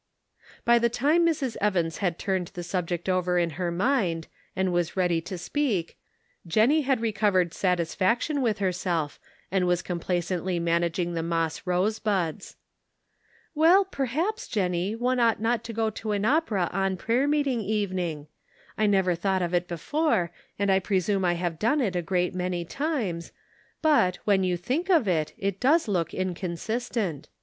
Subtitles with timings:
[0.65, 1.57] By the time Mrs.
[1.61, 3.23] Evans had turned the sub Conflicting Duties.
[3.53, 5.99] 215 ject over in her mind, and was ready to speak,
[6.47, 9.19] Jennie had recovered satisfaction with herself
[9.51, 12.55] and was complacently managing the moss rose buds."
[13.53, 18.25] Well, perhaps, Jennie, one ought not to go to an opera on prayer meeting evening.
[18.79, 22.33] I never thought of it before, and I presume I have done it a great
[22.33, 23.31] many times;
[23.83, 27.29] but, when you think of it, it does look inconsistent.